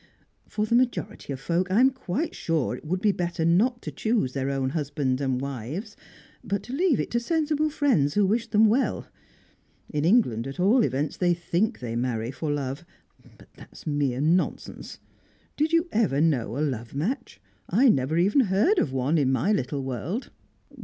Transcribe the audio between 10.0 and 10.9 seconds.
England, at all